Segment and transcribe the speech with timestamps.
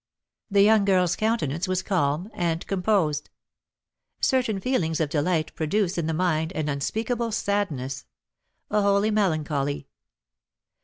[0.49, 3.29] The young girl's countenance was calm and composed.
[4.19, 8.05] Certain feelings of delight produce in the mind an unspeakable sadness,
[8.71, 9.85] a holy melancholy.